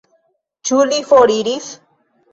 [0.69, 1.71] Ĉu li foriris?